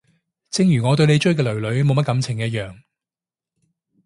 [0.49, 2.75] 正如我對你追嘅囡囡冇乜感情一樣